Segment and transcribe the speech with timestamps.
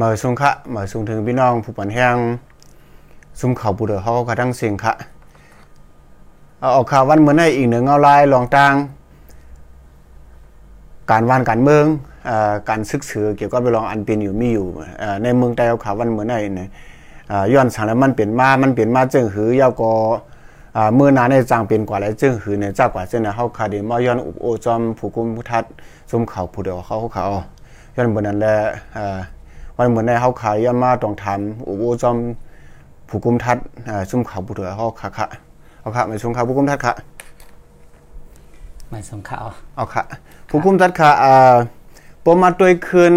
[0.00, 2.16] มาสุงคะมาสุงถึงพี่น้องผู้ปันแห้ง
[3.40, 4.94] ซุมเขาปูเดอเขาก็ทั้งเสียงคะ
[6.60, 8.74] เอาออกข่าววันเมื่อในอีกหนึ่งเอาลายลองตาง
[11.10, 11.84] การวานการเมือง
[12.68, 14.66] การศึกษาเกี่ยวกับไปลองอันเป็นอยู่มีอยู่
[15.22, 16.68] ในเมืองใต้เอาข่าววันเมื่อในเนี่ย
[17.52, 19.92] ย้อนสังแล้วมันเปลี่ยนมามันเปลี่ยนมาจึงหือยาวก็
[20.94, 25.64] เมื่อนาในจางเปลี่ยนกว่าแล้วจึงหือเนี่ยจากกว่าเจ้าเฮาคาดีมาย้อนอุโอจอมผู้กุมผู้ทัด
[26.10, 27.24] ซุมเขาผู้เดียวเขาเขา
[27.96, 28.56] ย้อนบนนั้นแหละ
[29.76, 32.16] วันเหมือนในเฮาขายย้อนมาต้องทำอุโอจอม
[33.08, 33.58] ผู้กุมทัด
[34.10, 35.26] ซุมเขาผู้เดียวเขาค่ะค่ะ
[35.80, 36.94] เอาค่ะมาซุมเขาผู้กุมทัดค่ะ
[38.92, 39.38] มาซุมเขา
[39.76, 40.02] เอาค่ะ
[40.48, 41.10] ผู้กุมทัดค่ะ
[42.24, 43.14] ปมาตัวคืน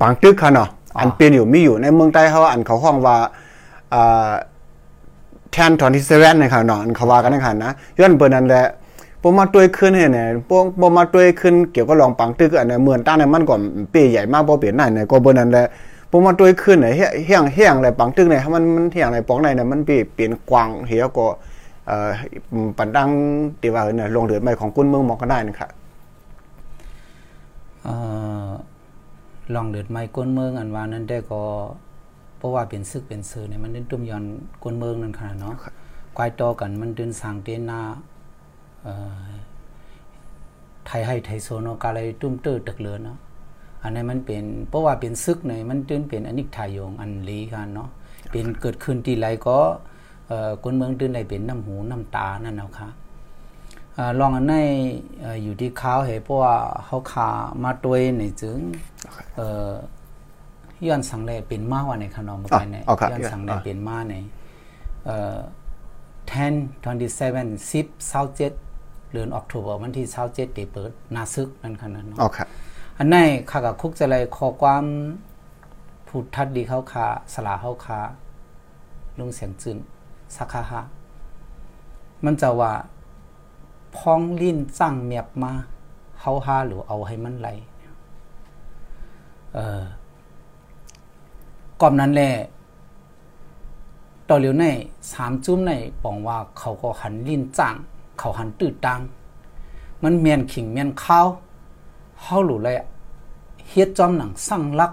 [0.00, 0.68] ปังตึกค่ะเนาะ
[0.98, 3.16] อันเป็นอยู่มีอยู่ในเมืองใต้เขาอันเขาห้องว่า
[5.52, 8.66] แทนทอนที่เซเว่นนะครับเนาะอันเขาว่ากันนะครับนะย้อนเปิดนั่นแหละ
[9.26, 15.66] ปมาตัวขึ้นเนี่ยปปมาตัวขึ้นเกี่ยวกับลองปังตึกอันเนี่ยเหมือนตั้งในมันก่อนเปใหญ่มากพอเปลี่ยนไหนเนี่ยก็เปิดนั่นแหละ
[16.10, 16.92] ปมาตัวขึ้นเนี่ย
[17.26, 21.26] เฮี้ยงเฮี้ยงอะไรปังตึกเนี่ยมันมันเฮี้ยงอะไรปองไหนเนี่ยมันเปลี่ยนกว้างเฮียก็
[21.86, 22.10] เอ่อ
[22.78, 23.10] ปันดัง
[23.60, 25.70] ตีว่าเนี่ยลงเดือดใหม่ของกุ้นเมืองมองก็ได้นะครับ
[27.84, 27.94] เอ่
[28.46, 28.48] อ
[29.54, 31.42] ลองเดือดไม้ก้นเมืองอันว่านั้นได้ก็
[32.38, 34.24] เพราะว่าเป็นซึกเป็นเสือเนี่ยมันเดินตุ้มย้อน
[34.62, 35.54] ก้นเมืองนั่นขนาดเนาะ
[36.16, 38.13] กวายต่อกันมันเดินสร้างเตนาเอ่อ
[40.86, 43.18] ไทยให้ไทยโซโนกาเลยตุ้มเตอร์ตึกเลือเนาะ
[43.82, 47.88] อันนี้มันเป็นเพราะว่าเป็นซึกเนี่ยมันตื่นเป็นอนิจทายงอันลีกันเนาะ
[48.30, 49.58] เป็นเกิดขึ้นที่ไรก็
[50.28, 52.88] เอ่อคนเมืองตื่นได้เป็นน้ำหูน้ำตานั่นเอาค่ะ
[54.18, 54.54] ลองอันใน
[55.42, 56.56] อยู่ที่เขาเหเพราะว่า
[56.86, 57.28] เขาขา
[57.62, 58.58] มาตัวในจึง
[59.36, 59.72] เอ่อ
[60.86, 62.76] ย้อนสังแลเป็นมาว่าในขนมไปใน
[63.10, 64.14] ย้อนสังแลเป็นมาใน
[65.06, 65.36] เอ่อ
[66.34, 68.63] 10 27 10 27
[69.14, 72.48] เดือนออกตุลาวันที่27ได้เปิดนาซึกนั่นขนาดเนาะอ๋อครับ
[72.98, 73.16] อันใน
[73.50, 74.84] ข้ากับคุกจะเลยขอความ
[76.08, 77.98] พูดทัดดีเขาขาสลาเขาขา
[79.18, 79.78] ลุงเสียงจืน
[80.36, 80.80] สักคาฮะ
[82.24, 82.72] มันจะว่า
[83.96, 85.52] พองลิ้นจังเมียบมา
[86.20, 87.48] เฮาหาหรือเอาให้มันไหล
[89.54, 89.82] เออ
[91.80, 92.30] ก่อนนั้นแหละ
[94.28, 94.64] ต่อเหลียวใน
[95.12, 95.72] สามจุ้มใน
[96.02, 97.74] ปองว่าเขาก็หันลิ้นจัง
[98.18, 99.00] เขาหันตื้อตัง
[100.02, 101.26] มันเมียนขิงเมียนข้าว
[102.22, 102.76] เฮาหลุเลย
[103.68, 104.92] เฮ็ดจอมหนังสั่งลัก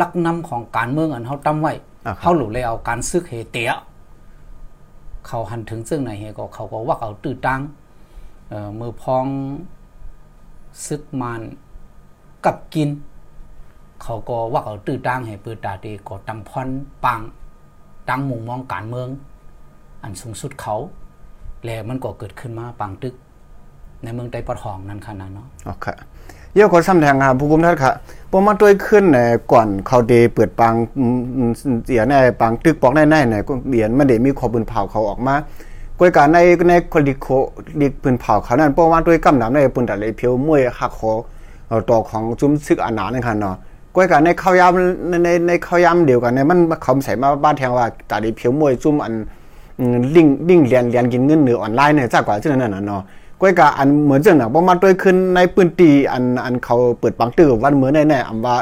[0.00, 1.72] ลักนำของการเมืองอันเฮาตำไว้
[2.20, 3.72] เฮาหลุเลยเอาการซึกเฮเตีย
[5.26, 7.60] เขาหันถึงซึ่งไหนเฮก็เขาก็ว่าเอาตื้อตัง
[8.78, 9.26] มือพอง
[10.86, 11.42] ซึกมัน
[12.44, 12.90] กับกิน
[14.02, 16.68] เขาก็ว่าเอาตื้อตังให้ปือตาดีก็ตังพร
[17.04, 17.20] ปัง
[18.08, 19.08] ตั้งมุมมองการเมือง
[20.02, 20.76] อันสูงสุดเขา
[21.64, 23.14] แล้วมันก็เกิดขึ้นมาปังตึก
[24.02, 25.86] ในเมืองไต้ปะทองนั่นขนาดเนาะโอเค
[26.54, 27.92] เยอะคนซ้ำแทงครับผู้กุมทัดค่ะ
[28.30, 29.18] พอมาด้วยขึ้นใน
[29.52, 30.74] ก่อนเขาเดเปิดปัง
[31.86, 35.34] เสียในปังตึกปอกแน่ๆเนี่ยก็เบียนมันเดมีขอบืนเผาเขาออกมา
[35.98, 37.26] กวยการในในคนดิโค
[37.80, 41.12] ดิปืนเผาเขานั่นเพราะว่าด้วยกำหนำในปืนแต่เลยเพียวมวยหักคอ
[41.90, 43.56] ต่อของจุ้มซึกอานานั่นค่ะเนาะ
[43.94, 49.14] กวยการในข้าวยำในในในข้าวยำเดียวกันในมันเขาใส่มาบ้านแทงว่าตาดีเพียวมวยจุ้มอัน
[50.16, 53.02] ลิงลิงเรียนเรียนกินเงินเหนือออนไลน์เนี่ยจากกว่าเช่นนั้นนะเนาะ
[53.40, 58.56] กวยกาอันเหมือนจังน่ะบ่มาด้วยขึ้นในปืนตีอันอันเขาเปิดปังตื้อวันเหมือนแน่ๆอำว่า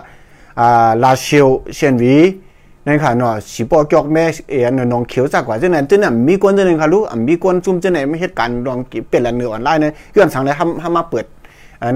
[0.61, 2.17] อ่าลาเชียวเชียนวี
[2.87, 8.79] นั่นค่ะเนาะสิปอกอกแม่เอ็นน้องเขียวจากกว่าจังนั้นจังนั้นมีคนจังนึงค่ะลูกมีคนซุ่มจังไหนไม่เฮ็ดการณ์ลอง
[9.11, 11.25] เป็นละเนื้อออนไลน์เนี่ยย้อนสั่งได้ทำทำมาเปิด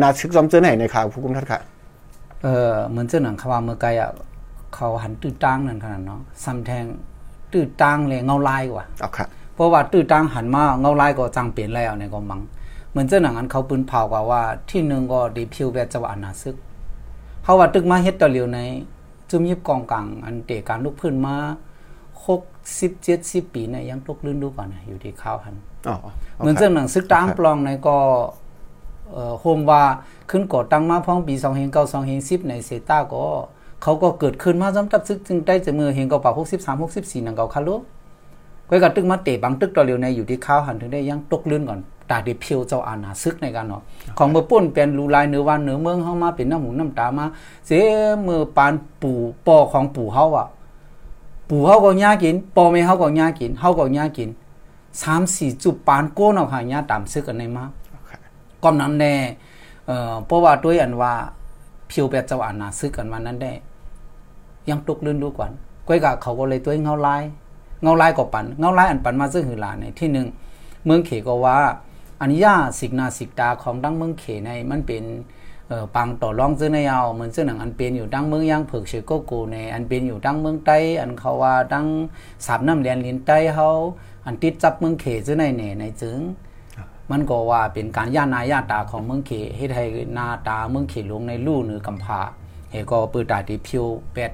[0.02, 1.60] นาซึกซ้อมจังไหนในข่าวผู้กุมทัดค่ะ
[2.42, 4.10] เออเหมือนจังนั้นคำว่าเมื่อไกลอะ
[4.74, 6.84] เขาหันตื้อตังนั่นขนาดเนาะซ้ำแทง
[7.52, 12.40] ตื้อตังเลยเงาลายกว่าอ๋อค่ะเพราะว่าตื้อตังหันมาเงาลายก็จังเปลี่ยนแล้วเนี่ยก็มัง
[12.90, 16.56] เหมือนเจ้าหนังอันเขาปืนเผากว่าว่าที่หนึ่งก็ดีพิวแบบจังหวะนาซึก
[17.42, 18.58] เขาว่าตึกมาเฮ็ดตะเหลียวใน
[19.30, 21.36] จุมยิบกองกลางอันเตะการลุกพื้นมา
[22.26, 22.42] หก
[22.80, 25.56] สิบเจ็ดสิบปีเนี่ยยังตกลื่นดูก่อนอยู่ที่ข้าวหัน
[26.36, 27.96] เหมือนเจ้าหนังซึกตามปลองในก็
[29.40, 29.82] โฮมว่า
[30.30, 33.24] ขึ้นก่อตั้งมาพ้องปีสองเฮงเก้าสองเฮงสิบในเซต้าก็
[33.82, 37.76] เขาก็เกิดขึ้นมาจำตับซึกจึงได้จะมือเฮงเก่าป่าหกสิบสามหกสิบสี่นังเก่าคารุ
[38.68, 41.80] ก็กับตึกมาเตะบางตึกตะเหลียวในอยู่ที่ข้าวหันถึงได้ยังตกลื่นก่อน
[42.10, 43.82] ตาดิเพียวเจ้าอาณาซึกในการเนาะ
[44.18, 47.24] ของเมื่อป่นเป็นรูลายเนื้อวันเนื้อเมืองเฮามาเป็นน้ำหูน้ำตามา
[47.66, 47.84] เสีย
[48.22, 50.46] เมื่อปานปู่ปอของปู่เฮาอะ
[51.48, 54.28] ปู่เฮาก็ย่ากินปอไม่เฮาก็ย่ากินเฮาก็ย่ากิน
[55.02, 57.64] สามสี่จุบปานโก้เอาค่ะย่าตามซึกกันในมา
[58.62, 59.14] ก่อนนั้นแน่
[59.86, 61.12] เอ่อเพราะว่าด้วยอันว่า
[61.88, 63.52] เพียวแบบเจ้าอาณาซึกกันวันนั้นได้
[64.70, 65.50] ยังตกลื่นดูก่อน
[65.88, 67.22] ก้อยกะเขาก็เลยตัวเงาลาย
[67.82, 70.26] เงาลายก็ปันเงาลายอันปันมาซึ่งหือหลาในที่หนึ่ง
[70.84, 71.56] เมืองเขก็ว่า
[72.20, 75.04] อันยาสิกนาสิกตาของดังเมืองเขในมันเป็น
[75.96, 81.86] ปังต่อรองซื้อในเอาเหมือนซื้อหนังอันเป็นอยู่ดังเมืองย่างเผือกเชือโกกูในอันเป็นอยู่ดังเมืองใต้อันเขาว่าดัง
[82.46, 83.68] สาบน้ำเลียนลินใต้เฮา
[84.26, 86.20] อันติดจับเมืองเขซื้อในเน่ในจึง
[87.10, 92.20] มันก็ว่าเป็นการย่านาย่าตาของเมืองเขเฮ็ดให้หน้าตาเมืองเขหลวงในลู่หรือกำพา
[92.70, 94.32] เฮก็ปือตาที่พิวเป็ด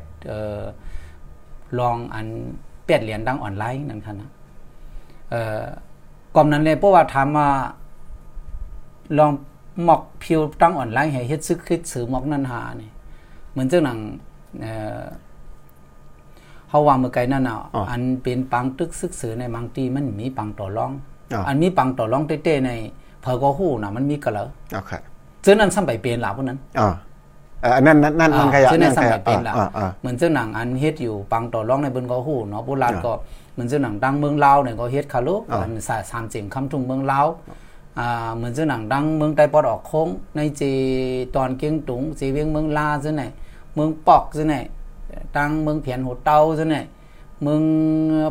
[1.79, 2.27] ลองอัน
[2.85, 4.31] เป็ดเหรียญดังออนไลน์นั่นค่ะนะ
[5.31, 5.63] เอ่อ
[6.35, 7.49] กอมนั้นเลยเพราะว่าถามมา
[9.19, 9.31] ลอง
[9.85, 12.91] หมอกพิวตั้งออนไลน์ให้เฮ็ดซึกคิดสื่อหมอกนันหานี่
[13.51, 13.99] เหมือนเจ้าหนัง
[14.61, 15.03] เอ่อ
[16.69, 17.57] เฮาว่าเมื่อไกลนั่นน่ะ
[17.91, 20.93] อันเป็นปังตึกซึกสือในบางทีมันมีปังต่อรอง
[21.47, 22.71] อันมีปังต่อรองเต้ๆใน
[23.21, 24.45] เพอก็ฮู้น่ะมันมีกะเหรอ
[24.75, 24.93] โอเค
[25.45, 26.95] ซึ่งนั้นซ้ำไปเป็นหลาพวกนั้นอ๋อเออ
[27.87, 33.13] นั่นนั่นนั่นนั่นขยะซึ่งนั้นั่นนขซ้ำไปยะเป็นหลาอ่าอ่าเหมือนเจ้าหนังอันเฮ็ดอยู่ปังต่อรองในเบิ่นก็ฮู้เนาะโบราณก็
[33.53, 35.31] เหมือนเจ้าหนังดังเมืองลาวเนี่ยก็เฮ็ดคาโล
[35.63, 37.27] อันสาสามจิมคำทุ่งเมืองลาว
[37.99, 40.73] อ่าเหมือนเจ้าหนังดังเมืองใต้ปอดออกโค้งในจี
[41.37, 43.25] ตอนเกียงตุงจีเวียงเมืองลาซื่อไหน
[43.75, 44.57] เมืองปอกซื่อไหน
[45.37, 46.77] ดังเมืองเพียนหัวเตาซื่อไหน
[47.43, 47.63] เมือง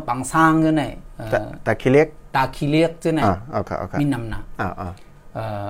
[0.08, 0.84] ปังซางซื่อไหน
[1.18, 4.90] เอ่อแต่แต่คิเล็กตาคีเลียกซื่อไหนอ่าโอเคโอเคมีนำหนักอ่าอ่า
[5.34, 5.68] เอ่อ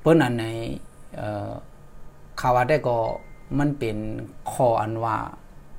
[0.00, 0.44] เปิ้นอันใน
[1.16, 1.50] เอ่อ
[2.40, 2.96] ข่าวว่าได้ก็
[3.58, 3.96] มันเป็น
[4.52, 5.16] คออันว่า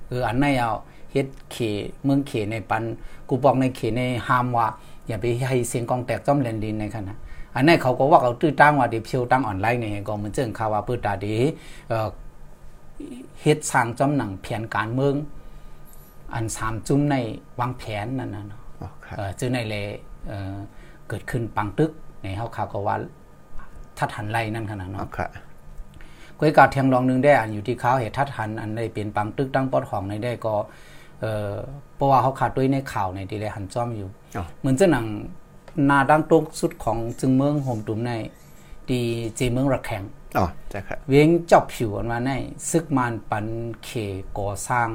[0.07, 0.71] เอออันในเอา
[1.11, 1.57] เฮ็ดเข
[2.03, 2.83] เมืองเขในปัน
[3.29, 4.67] กูบอกในเขในห้ามว่า
[5.07, 7.15] อย่าไปให้เสียงกองแตกจ้อมแลนดินในขณะ
[7.55, 11.35] อันนี้เขาก็ว่าเขาตื้อตั้งว่าเดี๋ยวเพียวตั้งออนไลน์เนี่ยก็มันเจิงข่าวว่าเปิดตาดี
[11.89, 12.07] เอ่อ
[13.41, 15.15] เฮ็ดสร้างจ้อมหนังแผนการเมือง
[16.33, 17.15] อันสามจุ้มใน
[17.59, 19.85] วางแผนนั่นน่ะเนาะโอเคเอ่อจื้อในเลย
[20.27, 20.55] เอ่อ
[21.09, 21.91] เกิดขึ้นปังตึก
[22.23, 22.95] ในเฮาข่าวก็ว่า
[23.97, 25.17] ทัดหันไล่นั่นขนาดโอเนาะเค
[26.39, 30.55] ก้อยกาดเทียงรองหนึงได้อันอยู่ที่เขาเหตุทัดหันอันได้เป็นปังตึกตั้งปอดของในได้ก็
[31.21, 31.55] เอ่อ
[31.95, 35.05] เพราะว่าเขาขาดด้วยในข่าวในที่ได้หันจ้อมอยู่อ๋อเหมือนเจ้าหนัง
[35.89, 38.11] นาดังตรงสุดของจึงเมืองโหมตุมใน
[38.89, 39.01] ดี
[39.35, 40.03] เจเมืองระแข็ง
[40.37, 42.31] อ๋อใช่ครับเวียงเจ้าผิวอันว่าใน
[42.69, 43.45] ซึกมานปัน
[43.83, 43.89] เข
[44.37, 44.89] ก่อสร้าง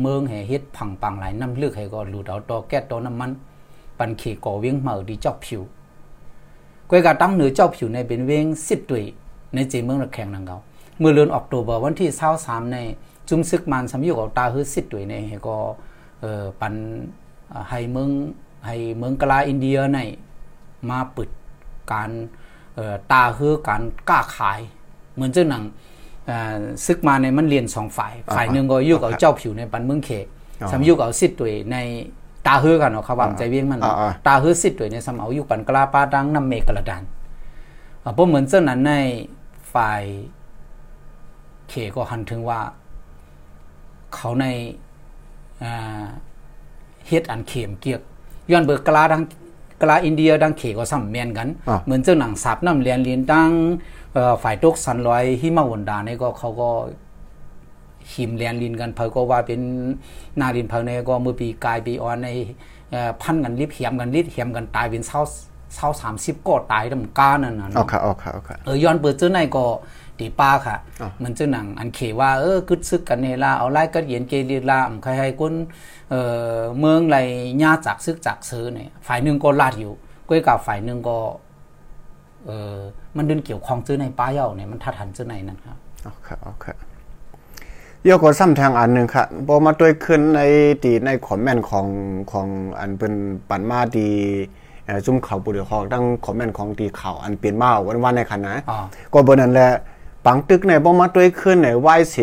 [0.00, 3.30] เมืองให้เฮ็ดผังปังหลายน้ำเลือกให้ก็หลุดเอาตอแก๊สตอน้ำมัน
[3.98, 5.62] ปันเขก่อเวียงเหมาดีเจ้าผิว
[6.90, 9.04] ก้อยกาตั้งเหนือเจ้าผิวในเป็นเวียงสิบตุย
[9.54, 12.10] ในเจเมืองระแข็งนังเกาเมื่อเดือนออกตเบอร์วันที่
[12.40, 12.78] 23ใน
[13.28, 15.56] จุ้มซึกมานสำยุกเอาตาฮือสิบตุยในให้ก็
[16.20, 16.74] เอ่อปัน
[17.70, 18.10] ให้เมือง
[18.66, 19.98] ให้เมืองกลาอินเดียใน
[20.90, 21.30] มาปิด
[21.92, 22.10] การ
[22.74, 24.60] เอ่อตาฮือการกล้าขาย
[25.14, 25.62] เหมือนเจ้าหนัง
[26.26, 26.56] เอ่อ
[26.86, 30.10] ซึกมาในมันเรียนสองฝ่าย ฝ่ายหนึ่งก็ยู่กับเจ้าผิวในปันเมืองเข
[30.72, 31.76] สำยู่กับสิทธิ์ตัวใน
[32.46, 33.96] ตาฮือกันเนาะครับว่าใจเวียงมันเนาะ
[34.26, 37.02] ตาฮือสิทธิ์ตัวในสำเอาอยู่ปันกลาปาดังนำเมกระดาน
[38.14, 38.92] เพราะเหมือนเจ้านั้นใน
[39.74, 40.02] ฝ่าย
[41.68, 42.60] เขก็หันถึงว่า
[44.14, 44.46] เขาใน
[45.64, 46.04] อ่า
[47.06, 48.00] เฮ็ดอันเข็มเกียก
[48.50, 49.22] ย้อนเบิกกลาดัง
[49.82, 53.50] กลาอินเดียดังเขก็ซ้ำแม่นกันอ่าเหมือนเจ้าหนังสาบน้ำเลียนเลียนดัง
[54.12, 56.70] เอ่อฝ่ายตกสันลอยหิมาวนดาเนี่ยก็เขาก็
[58.12, 59.60] หิมเลียนลินกันเพอก็ว่าเป็น
[60.40, 62.28] นาลินเพอเนี่ยก็เมื่อปีกายปีออนใน
[62.90, 65.20] เอ่อพันกันลิบเหียมกันลิบเหียมกันตายเป็นเศร้า
[65.74, 69.66] เศร้าสามสิบก็ตายดำก้านั่นน่ะโอเนาะเคโอเคโอเคเออย้อนเปิดเจ้าในก็
[70.18, 75.54] ตีป้าค่ะอะมันเจ้าหนังอันเขว่าเออกึดซึกกันเนลาเอาไล่กัดเย็นเกลีลาอำใครให้คน
[76.10, 76.20] เอ่
[76.56, 77.16] อเมืองไร
[77.62, 79.92] ญาจากซึกจากซื้อเนี่ยฝ่ายหนึ่งก็ลาดอยู่
[80.28, 81.18] ก้อยกับฝ่ายหนึ่งก็
[82.46, 82.78] เออ
[83.16, 86.66] มันเดินเกี่ยวข้องซื้อในป้าเย่าเนี่ยมันทัดหันซื้อในนั่นครับโอเคโอเค
[88.02, 90.40] เดี๋ยวก็ซ้ำแทงอันหนึ่งค่ะพอมาด้วยขึ้นใน
[90.84, 91.86] ตีในคอมเมนต์ของ
[92.32, 92.46] ของ
[92.78, 93.14] อันเป็น
[93.48, 94.10] ปันมาดี
[94.86, 98.78] เอ่อจุ่มเขาปุริหอกตั้งคอมเมนต์ของตีเขาอันเปลี่ยนมาวันวันๆในคันนะอ๋อ
[99.12, 99.70] ก็บนนั้นแหละ
[100.26, 102.16] ปังตึกในบ่มาด้วยขึ้นในไหวเส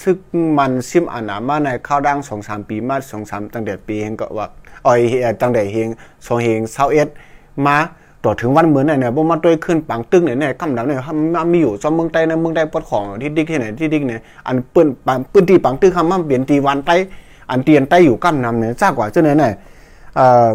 [0.00, 0.18] ซึก
[0.56, 4.46] มันซิมอันนามาในข้าวดังสองสามปีมาสองสามตั้งแต่ปีเฮงก็ว่า
[4.86, 5.88] อ้อยเอ่อตั้งแต่เฮง
[6.26, 7.08] สองเฮงเศร้าเอ็ด
[7.66, 7.76] มา
[8.24, 10.98] ต่อถึงวันเหมือนเนี่ยบ่มาด้วยขึ้นปังตึกเนี่ยเนี่ยกำลังเนี่ย
[11.34, 16.94] มันมีอยู่ซอมเมืองใต้ในเมืองใต้ปดของที่ดิกที่ไหนที่ดิกเนี่ยอันเปิ้นปังปื้นที่ปังตึกคำมาเปลี่ยนตีวันใต้
[17.50, 19.52] อันเตียนใต้อยู่กำนำเนี่ยจ้ากว่าเจ้าเนี่ยเนี่ย
[20.16, 20.48] เอ่อ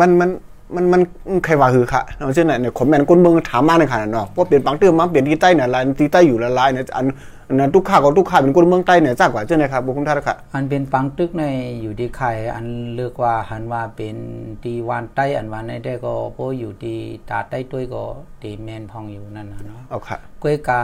[0.00, 0.30] มันมัน
[0.74, 1.00] มันมัน
[1.44, 7.06] ใครว่าคือค่ะเอาเช่นเนี่ยคอมเมนต์คนเมืองถามมาในขนาดเนาะว่าเปลี่ยนปังเติมมาเปลี่ยนที่ใต้เนี่ยลายที่ใต้อยู่ละลายเนี่ยอัน
[7.48, 11.44] อันนั้นทุกข้าก็ทุกข้าเป็นคนเมืองใต้เนี่ยจ้ากว่าเช่นนะครับบุคคลท่านค่ะอันเป็นปังตึกใน
[11.82, 14.16] อยู่ที่ใครอันเลือกว่าหันว่าเป็น
[14.64, 16.98] ตีวันใต้อันวันในได้ก็โพอยู่ที่
[17.30, 18.02] ตาใต้ด้วยก็
[18.42, 20.82] ตีแมนพองอยู่นั่นนะเนาะเอาค่ะก้วยกา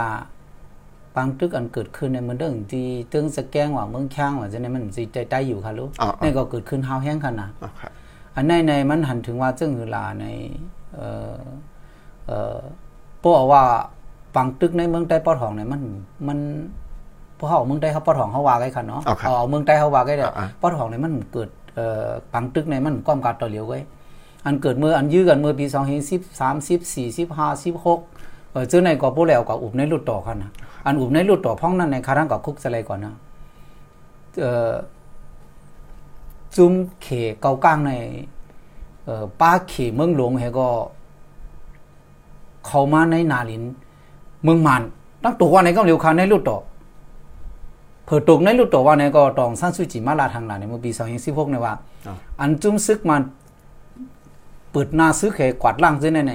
[1.15, 10.25] ปังตึกอันเกิดขึ้นในเมืองเดิงที่ตึงสแกงว่าเมืองข้างว่าจะในมันสิใจใต้อยู่ค่ะลูกอ๋อนี่ก็เกิดขึ้นฮาวแห้งขนาดเอาค่ะอันในในมันหันถึงว่าจึงเวลาใน
[10.95, 11.39] เอ่อ
[12.27, 12.59] เอ่อ
[13.19, 13.63] เพราะว่า
[14.35, 15.81] ปังตึกในเมืองใต้ปอทองเนี่ยมัน
[16.27, 16.37] มัน
[17.35, 23.79] เพราะเขาเอาเมืองใต้เขาปอทองเขาว่าไว้ค่ะเนาะเอาครับเอาเอาเมืองใต้เขาว่าไว้เด้ออ่าปอทองเนี่ยมันเกิดเอ่อปังตึกในมันก้อมการต่อเหลียวไว้
[24.45, 30.51] อันเกิดเมื่ออันยื้อกันเมื่อปี2 0 1 3 14 15 16เออจื้อในก็ปูแล้วก็อุบในลุดต่อคันนะ
[30.85, 33.13] อันอุบในลุดต่อพ้องนั้นในคารังก็คุกสะเลยก่อนนะ
[34.41, 34.71] เอ่อ
[36.55, 37.07] จุ้มเข
[37.41, 37.91] เกากลางใน
[39.05, 40.67] เอ่อป้าเขเมืองหลวงเฮก็
[42.65, 43.63] เข้ามาในนาลิน
[44.43, 44.81] เมืองมัน
[45.23, 46.57] ตั้งตัวว่าในก็เร็วคาในลุดต่อ
[48.05, 50.91] เผิดตกในลุดต่อว่าในก็ตองสั้นสุจิมาลาทางหลานในเมื่อปี
[51.21, 51.73] 2016เนี่ยว่า
[52.39, 53.21] อันจุ้มซึกมัน
[54.71, 56.33] เปิดหน้าซึกเขกวาดล่างซื่อในใน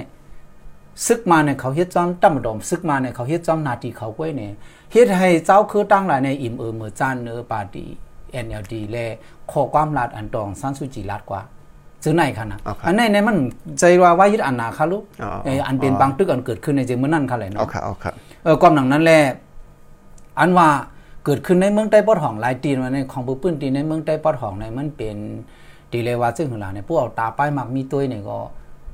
[1.05, 4.51] ซึกมาเนี่ยเขาเฮ็ดจอมตั้มดอมซึกมาเนี่ยเขาเฮ็ดจอมนาทีเขาก้วยเนี่ย
[4.91, 7.89] เฮ็ดให้เจ้าคือตั้งหลายในอิ่มเออเมื่อจานเนื้อปาร์ตี้
[8.45, 9.05] NLD และ
[9.51, 11.41] ขอความลาดอันตองสั้นสุจิลาดกว่า
[12.03, 13.37] ซื้อไหนคะนะอันไหนในมัน
[13.79, 15.03] ใจว่าว่ายึดอันนาคะลูก
[15.67, 18.11] อันเป็นบางตึกอันเกิดขึ้นในเจเมื่อนั่นค่ะเลยเนาะเอาค่ะเอาค่ะ
[18.43, 19.21] เออความหนังนั้นแหละ
[20.39, 20.69] อันว่า
[21.25, 25.17] เกิดขึ้นในเมืองใต้ปอดห้องหลายตีนมาในของปื้นตีในเมืองใต้ปอดห้องในมันเป็น
[25.91, 28.39] ดีเลยว่าซึ่งหลาเนี่ยพวกเอาตาป้ายมักมีตัวเนี่ยก็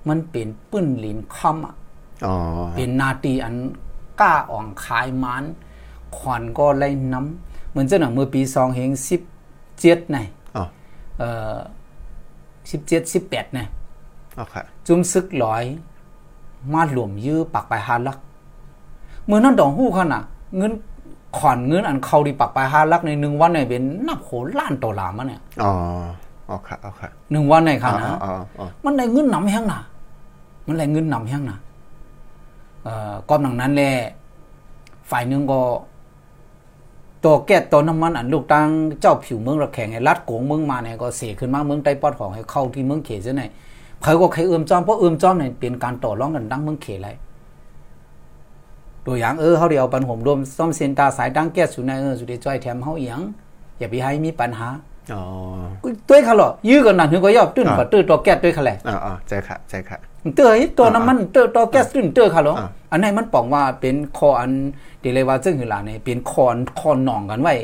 [0.10, 1.76] มันเป็นปื้นลินคำอะ
[2.26, 2.36] อ๋อ
[2.76, 3.56] เป็นนาตีอัน
[4.22, 5.44] กล้าอ่องขายมัน
[6.18, 9.22] ขวัญก็ไล่น้ำ เหมือนเจ้าหนังเมื่อปีสองเฮงสิบ
[9.82, 10.20] เจ็ดไง
[10.56, 10.64] อ๋อ
[11.18, 11.58] เอ่อ
[12.72, 13.62] สิบเจ็ดสิบแปดไง
[14.36, 15.64] เอาค่ะจุ้มซึกลอย
[16.74, 18.18] มาหลวมยื้อปักไปหาลัก
[19.26, 20.24] เมื่อนั้นดองหู้ขนาด
[20.58, 20.72] เงิน
[21.38, 25.72] ขอนเงินอันเขาดีปักไปหาลักในหนึ่งวันเนี่ยเป็นนับโหล้านต่อลามันเนี่ยอ๋อ
[26.46, 29.80] เอาค่ะเอาค่ะหนึ่งวันในค่ะอ๋อนะอ๋ออ๋อมันได้เงินนำแห้งนะ
[30.68, 31.58] มันได้เงินนำแห้งนะ
[32.84, 33.92] เอ่อก้อนหนังนั้นแหละ
[35.10, 35.60] ฝ่ายหนึ่งก็
[37.26, 38.70] ตัวแก้ตัวน้ำมันอันลูกตัง
[39.02, 43.44] เจ้าผิวเมืองระแข่งไอ้รัดโกงเมืองมาเนี่ยก็เสียขึ้นมาเมืองใต้ปอดของให้เข้าที่เมืองเขตซะไหน
[44.04, 47.10] ใครก็ใครเอื้อมจอมเพราะเอื้อมจอมเนี่ยเป็นการต่อรองกันดังเมืองเขตไร
[49.06, 53.20] ตัวอย่างเออเขาเดียวปันผมรวมซ่อมเซนตาสายดังแก้สุดในเออสุดที่จ้อยแถมเขาเอียง
[53.80, 54.68] อย่าไปให้มีปัญหา
[55.14, 55.22] อ๋อ
[56.08, 59.98] ตัวเขาหรอยื้อกันนั่นถึงก็ยอบตื้นก็ตื้อตัวแก้ตัวเขาแหละอ๋ออ๋อใจค่ะใจค่ะ
[60.36, 62.54] เตอไอ้ตัวน้ำมันเตอตัวแก๊สตื้นเตอค่ะเหรอ
[62.94, 64.52] อ่าอันนี้มันบอกว่าเป็นคออัน
[65.02, 67.56] เดเลยว่าซึ่งคือหลานเนี่ยเป็นคอนคอนหนองกันไว้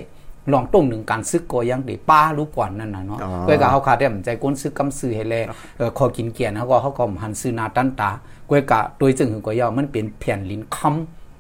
[0.54, 5.36] ลองต้งหนึ่งการซึกก็ยังได้ป้ารู้ก่อนนั่นน่ะเนาะก้อยก็เขาขาดได้มันใจก้นซึกกำซื้อให้แล
[5.78, 8.10] เออคอกินเกียนเขาก็เขาก็หันซื้อนาตันตา
[8.50, 10.78] ก้อยกะโดยจึงคือก็ยาวมันเป็นแผ่นลิ้นค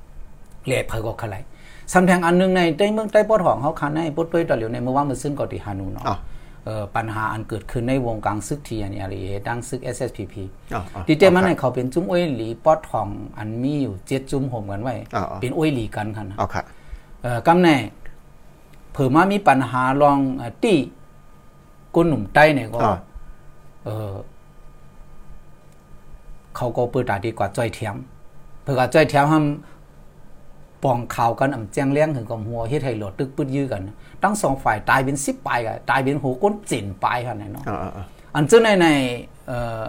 [0.03, 1.43] ำเละเพอก็ขลาย
[1.93, 6.17] สำแทงอันหนึงในใต้เมืองใต้ปอดห้องเขาคันในปดด้วยตะเหลียวในเมื่อว่ามือซึ่งก็ที่ฮานูเนาะอ๋อเอ่อ
[6.95, 9.13] ปัญหาอันเกิดขึ้นในวงการซึกทีอันนี้อะไร
[9.47, 10.35] ดังซึก SSPP
[10.73, 13.07] อ๋ออ๋อดีเจมันให้เขาเป็นจุ้มอ้อยหลีปอดทอง
[13.37, 16.63] อันมีอยู่เจ็ดจุ้มห่มกันไว้อ๋ออ๋อเป็นอ้อยหลีกันค่ะนะเอาค่ะ
[17.21, 17.75] เอ่อกำแน่
[18.91, 20.77] เผื่อมามีปัญหาลองเอ่อตี้
[21.95, 22.93] ก้นหนุ่มใต้เนี่ยก็อ๋อ
[23.85, 24.13] เออ
[26.55, 27.95] เขาก็เปิดตาดีกว่าจ้อยเทียม
[28.61, 29.78] เพื่อกับจ้อยเทียมทำ
[30.83, 33.81] ปองข่าวกันอ่ำแจ้งเลี้ยงถึงกับหัวเฮ็ดให้โหลดตึกปืดยื้อกัน
[34.23, 38.05] ทั้งสองฝ่ายตายเป็นสิบปลายกันตายเป็นหัวก้นจิ่นปลายค่ะเนาะอ๋ออ๋ออ๋อ
[38.35, 38.87] อันเจ้าในใน
[39.47, 39.83] เอ่อ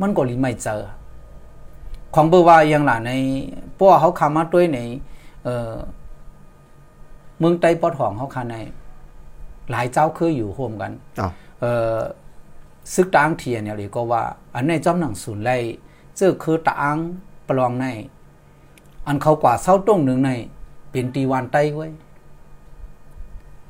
[0.00, 0.80] มันก็ลีไม่เจอ
[2.14, 3.12] ของเบอร์ว่าอย่างหล่ะใน
[3.78, 4.78] พวกเขาคามาด้วยใน
[5.44, 5.74] เอ่อ
[7.38, 8.54] เมืองใต้ปอดห้องเขาคาใน
[9.70, 11.28] หลายเจ้าเคยอยู่ร่วมกันอ๋อ
[11.60, 11.98] เอ่อ
[12.94, 14.22] ซึกตางเทียนเนี่ยเลยก็ว่า
[14.54, 15.56] อันในจอมหนังศูนย์ไล่
[16.16, 16.96] เจ้าคือตาง
[17.48, 17.86] ปลองใน
[19.06, 20.30] อันเขากว่าเศร้าต้งหนึ่งใน
[20.90, 21.88] เป็นตีวันใต้ไว้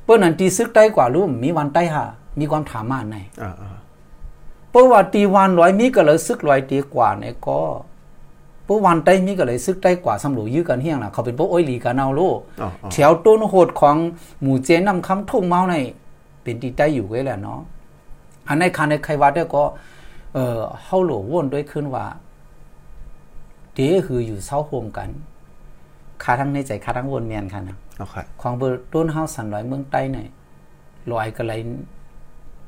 [0.03, 2.03] เปิ้นอันตีซึกใต้กว่ารู้มีวันใต้หา
[2.39, 3.75] มีความถามมาในอ๋ออ๋อ
[4.69, 7.59] เพราะว่าตีวันร้อยมีก็เลยซึกร้อยตีกว่าเนี่ยก็
[8.65, 12.21] เพราะวันใต้มีก็เลยซึกใต้กว่าสำหรับยื้อกันเฮียงน่ะเขาเป็นพวกโอ้อยหลีกันเอาโล
[12.61, 13.95] อ๋ออ๋อแถวต้นโหดของ
[14.41, 15.75] หมู่เจนำคำทุ่งเมาใน
[16.43, 17.59] เป็นตีใต้อยู่ไว้แหละเนาะ
[18.47, 19.63] อันในคันในใครว่าได้ก็
[20.33, 22.05] เออเฮาโหลวนด้วยขึ้นว่า
[23.75, 25.09] เดคืออยู่เศร้าโฮมกัน
[26.23, 30.27] คาทั้งในใจคาทั้งวนเมียนค่ะนะเอาค่ะของเบอร์ต้นเฮาสันร้อยเมืองใต้เนี่ย
[31.11, 31.53] ลอยกันไร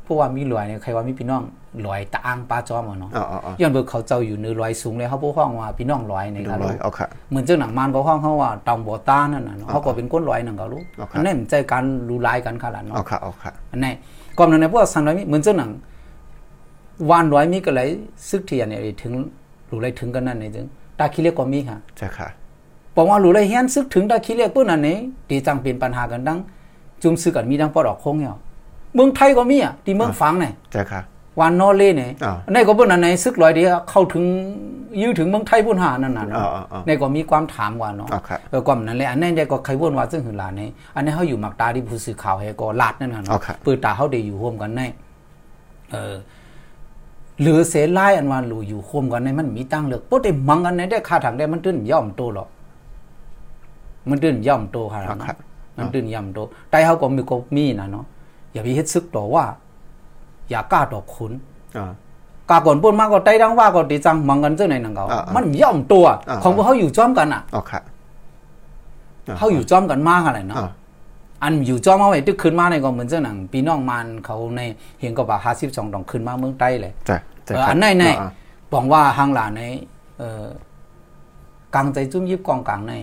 [0.04, 1.44] เพราะว่ามีลอยเนี่ยใครว่ามีพี่น้อง
[1.86, 13.92] ลอยตะอ้างปลาจอมอะเนาะอ๋ออ๋ออ๋อย้อนเบอร์เขาเจ้าอยู่เนื้อลอยสูงเลยเขาพูดห้องว่าพี่น้องลอยในหนึ่ครังร้อยเอาค่ะเหมือนเจ้าหนังมันก็ห้องเขาว่าตองบัวตานั่นน่ะเนาะเขาก็เป็นก้นลอยนั่นก็รู้อ๋อครับอันนี้มันใจการรู้ลายกันขนาดเอาเนาะค่ะเอาค่ะอันนี้
[14.38, 15.72] ก่อนหนั้นในพวกสันร้อยมีเหมือนเจ้าหนัง
[17.10, 17.88] วานร้อยมีก็เลย
[18.30, 19.14] ซึกเทียนเนี่ยถึง
[19.70, 20.66] รู้เลยถึงกันนั่นเนี่ยจึง
[21.00, 22.28] ตาคิเรียกก็มีค่ะใช่ค่ะ
[22.96, 24.98] บอกว่ารู้เลยเฮียนซึกถึงตาคิเรียกปื้นอันนี้
[25.30, 26.40] ดีจังเป็นปัญหากันดัง
[27.04, 28.32] จุ่มซึกกันมีดังปอดออกโค้งเนี่ย
[28.96, 31.02] เมืองไทยก็มีอะที่เมืองฝังเนี่ยใช่ค่ะ
[31.40, 34.24] วานนอเล่เนี่ยอ่าในก็เปิ้นอันไหนซึกลอยเดียวเข้าถึง
[35.02, 44.82] ยื้อถึงเมืองไทยพุ่นหานั่นน่ะเนาะอ่าอ่าอ่าในก็มีความถามว่าเนาะอ่าครับเออความนั้นแหละอันนั้นได้ก็ใครว่นว่าซึ่งหือหลานนี่อันนี้เฮาอยู่มักตาที่ผู้สื่อข่าวให้ก็ลาดนั่นน่ะอ่าเนาะครับเปิดตาเฮาได้อยู่ร่วมกันใน
[45.92, 46.14] เออ
[47.42, 52.48] หรือเสลายอันว่าหลูอยู่ร่วมกันในมันมีตั้งเลือกบ่ได้มังกันในได้ค่าทางได้มันตื้นย่อมโตหรอก
[54.10, 55.38] มันตื้นย่อมโตค่ะอ่าครับ
[55.78, 56.40] มันตื้นย่อมโต
[56.70, 58.06] แต่เฮาก็มีก็มีนะเนาะ
[58.54, 59.44] อย่าไปเฮ็ดซึกต่อว่า
[60.50, 61.32] อย่ากล้าต่อขุน
[61.78, 61.92] อ๋อ
[62.50, 67.82] กาก่อนปุ่นมากก็ไต้ดังว่าก็ดีจังมังกันเจ้าไหนนังเขาอ่าๆมันย่อมตัวอ่าๆของพวกเขาอยู่จ้อมกันอะอ๋อค่ะ
[69.38, 70.58] เขาอยู่จ้อมกันมากอะไรเนาะ
[71.42, 74.62] อ่าอันอยู่จ้อมเอาไว้ตึกขึ้นมาในก็เหมือนเจ้าหนังพี่น้องมันเขาใน
[75.00, 77.18] เห็นก็ว่าห้าสิบสองดองขึ้นมาเมืองใต้เลยจ้ะ
[77.48, 78.30] จ้ะเออครับอันไหนไหนอ่า
[78.74, 79.64] บอกว่าหางหลานใน
[80.18, 80.46] เอ่อ
[81.76, 82.94] กลางใจจุ้มยิบกองกลางใน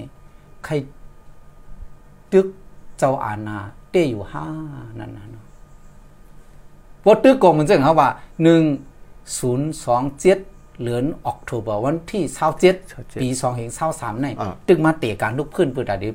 [0.64, 0.72] ใคร
[2.32, 2.46] ตึก
[2.98, 3.58] เจ้าอาณา
[3.90, 4.44] เต้อยู่ห้า
[4.98, 5.44] นั่นนะเนาะ
[7.02, 8.08] พอตึกกองมันจะเขาว่า
[8.42, 8.62] หนึ่ง
[9.38, 10.38] ศูนย์สองเจ็ด
[10.80, 12.74] เหลือนออกโทเบอร์วันที่เศร้าเจ็ด
[13.22, 16.08] ปีสองเห็นเศร้าสามในอ่าตึกมาเตะการลุกขึ้นเพื่อแต่ดิ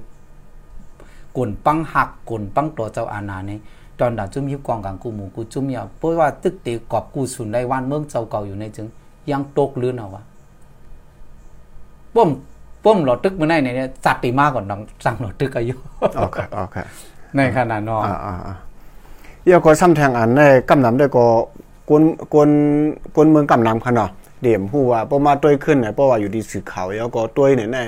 [1.38, 3.51] กุนปังหักกุนปังตัวเจ้าอาณาใน
[4.00, 8.88] ตอนดาจุ้มยิบกองกลางกูหมูกูจุ้มยาวเพราะว่าตึกเตะกอบกูสุนได้วันเมืองเจ้าเก่าอยู่ในจึง
[9.31, 10.24] ยังตกลื่นเอาวะ
[12.15, 12.29] ป้ม
[12.86, 15.75] ป้มหลอดตึกมื่อไหนเนี่ยจัดตีมากกว่าน้องสั่งหลอดตึกอายุ
[16.17, 16.83] อ๋อค่ะอ๋อค่ะ
[17.36, 18.55] ในขนาดนอนอ่าอ่าอ่า
[19.45, 21.25] เดี๋ยวก็ซ้ำแทงอันในกำนำได้ก็
[21.89, 22.50] กวนกวน
[23.15, 24.09] กวนเมืองกำนำค่ะเนาะ
[24.41, 27.83] เดี๋ยวผู้ว่าบ่มาต้วยขึ้นเนี่ยเพราะว่าอยู่ดีสื่อข่าวแล้วก็ต้วยเนี่ยแน่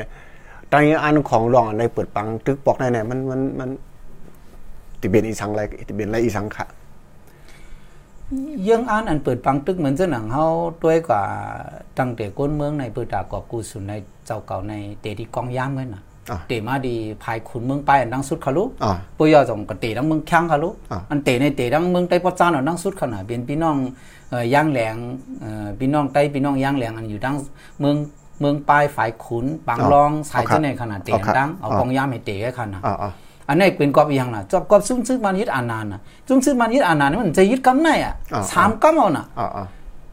[0.71, 3.69] ตั้งอันของรองอันในเปิดปังตึกปอกในเนี่ยมันมันมัน
[5.01, 6.65] ติเบียนอีสังอะไรติเบียนอะไรอีสังค่ะ
[8.69, 10.45] ยังอ่านอันเปิดปังตึกเหมือนเจ้าหนังเฮา
[10.83, 11.21] ด้วยกว่า
[11.97, 13.93] ตั้งแต่ก้นเมืองในเปิดดากอบกูสุนใน
[14.25, 23.77] เจ้าเก่าในเตที่กองย่ามไว้น่ะอะเตมาดีภายขุนเมืองไปอันดังสุดเขารู้อ่าปุยอจงก็เตดังเมืองข้างเขารู้อะอันเตในเตดังเมืองใต้ปอจานอันดังสุดขนาดเป็นพี่น้อง
[24.29, 24.95] เอ่อย่างแหลง
[25.41, 27.35] เอ่อพี่น้องใต้พี่น้องย่างแหลงอันอยู่ดัง
[27.79, 27.95] เมือง
[28.41, 33.11] เมืองปลายฝ่ายขุนปางรองสายเจ้าในขนาดเตอันดังเอากองย่ามให้เตให้ขนาดอ่าอ่า
[33.47, 39.65] อันนี้เป็นกอบอีหยังน่ะจอบกอบซุ่มซึกมันยึดอานานน่ะซุ่มซึกมันยึดอานานนี่มันจะยึดกำไหนอะอ่าสามกำเอาน่ะอ่าอ่า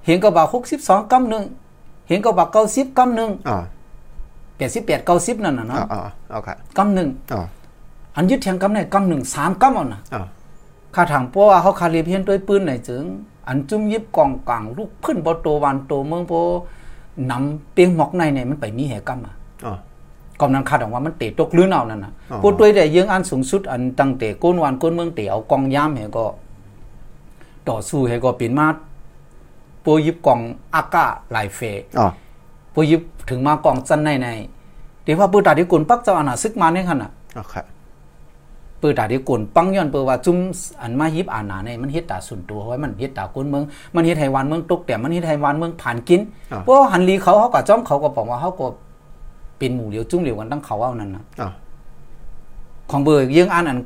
[0.06, 1.44] เห็นก็บ่าหกสิบสองกำหนึ่ง
[2.08, 3.62] เห็นก็บ่าเก้าสิบกำหนึ่งอ่า
[4.56, 6.00] แปดสิบแปดเก้าสิบนั่นน่ะอ่าเนาะอ่า
[6.30, 7.46] เอาค่ะกำหนึ่งอ่า
[8.16, 10.24] อันยึดแทงกำไหนกำหนึ่งสามกำเอาน่ะอ่า
[10.94, 13.04] ข้าถางเพราะว่าเขาคาเรียเพียนด้วยปืนไหนจึง
[13.48, 16.32] อันจุ่มยิบกองกลางลูกขึ้นบ่โตวันโตเมืองโพ
[17.30, 19.34] นำเปียงหมอกในเนี่ยมันไปมีแหกำอะ
[19.66, 19.78] อ่า
[20.40, 26.26] กำนั้นคาดว่ามันเตะตกลื่นเอานั่นน่ะอ๋อพูดด้วยแต่ยังอันสูงสุดอันตั้งแต่ก้นวันก้นเมืองเตะเอากองย่ามเหก็
[27.68, 28.66] ต่อสู้เหก็เป็นมา
[29.82, 30.40] โปรยิบกอง
[30.74, 31.60] อากาหลายเฟ
[31.98, 32.10] อ่า
[32.72, 33.00] โปรยิบ
[33.30, 34.28] ถึงมากองจันในใน
[35.02, 37.62] เดี๋ยวว่าปืนตาที่กุนปักเจ้าอาณาซึกมาในขณะอ่าค่ะ
[38.80, 40.36] ปืนตาที่กุนปังย้อนเปือว่าจุ่ม
[40.82, 43.64] อันมายิบอาณาในมันเฮ็ดตาส่วนตัวไว้มันเฮ็ดตากุนเมือง
[43.94, 46.20] มันเฮ็ดให้วันเมืองตกแต่มันเฮ็ดให้วันเมืองผ่านกิน
[46.52, 48.66] อ่าเพราะว่าหันลีเขาเขาก็จ้อมเขาก็บอกว่าเขาก็
[49.58, 51.50] เป็นหมู่เดียวจุ่มเดียวกันตั้งเขาเอานั่นนะอ่า
[52.90, 53.78] ของเบอร์เยี่ยงอันอัน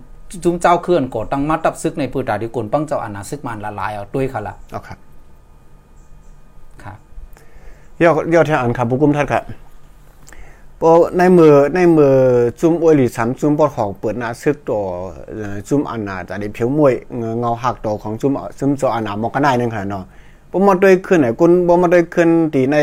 [0.44, 4.96] จุ่มเจ้าเคลื่อนกดตั้งมาตับซึกในปืนตาที่กุนปังเจ้าอาณาซึกมันละลายเอาด้วยค่ะละเอาค่ะ
[6.82, 6.96] ครับ
[7.96, 9.42] เดี๋ยวเดี๋ยวทางอันครับผู้กุมท่านครับ
[10.84, 12.14] พอในมือในมือ
[12.60, 14.82] จุ่มอวยหลีสามจุ่มปอดของเปิดหน้าซึกตัว
[15.68, 16.94] จุ่มอันนาจะได้เพียวมวย
[17.40, 20.04] เงาหักตัวของจุ่มจุ่มโซอันนามอกกันได้นึงค่ะเนาะ
[20.50, 22.76] บ่มาด้วยขึ้นไหนกุนบ่มาด้วยขึ้นตีใน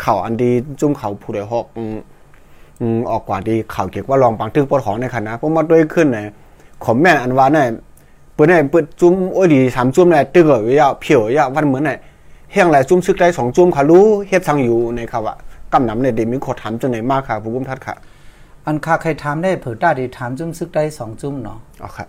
[0.00, 1.66] เข่าอันดีจุ่มเข่าผู้ใดฮอก
[3.10, 6.18] ออกกว่าดีเข่าเกี่ยวว่าลองปังตึกปอดของในค่ะนะบ่มาด้วยขึ้นไหน
[6.84, 7.66] ขอมแม่นอันว่าเนี่ย
[8.34, 11.92] เปิดเนี่ยเปิดจุ่มอวยหลีสามจุ่มเนี่ยตึกเอาไว้ยาวเพียวยาววันเหมือนไหน
[12.52, 15.34] เฮียงหลายจุ้มซึกได้สองจุ้มค่ะรู้เฮ็ดสังอยู่ในครับว่า
[15.72, 17.94] กำนำในเดมีขอถามจังไหนมากค่ะผู้บุ้มทัดค่ะ
[18.66, 22.06] อันคาใครถามได้เผื่อตาดีถามจุ้มซึกได้สองจุ้มเนาะอ๋อค่ะ